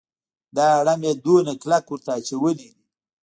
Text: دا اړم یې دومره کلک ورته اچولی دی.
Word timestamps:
دا 0.55 0.65
اړم 0.79 1.01
یې 1.07 1.13
دومره 1.25 1.53
کلک 1.61 1.83
ورته 1.89 2.09
اچولی 2.19 2.53
دی. 2.59 2.69